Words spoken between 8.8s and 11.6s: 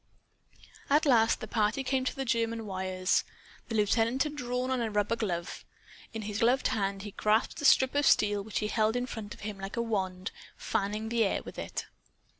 in front of him, like a wand, fanning the air with